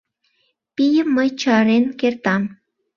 Пийым 0.75 1.07
мый 1.15 1.29
чарен 1.41 1.85
кертам 1.99 2.43